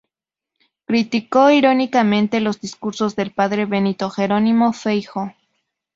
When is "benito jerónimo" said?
3.67-4.73